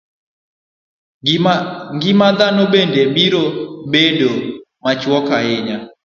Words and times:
Ngima 1.95 2.27
dhano 2.37 2.63
bende 2.73 3.01
biro 3.15 3.43
bedo 3.91 4.31
machuok 4.83 5.25
ahinya. 5.39 5.77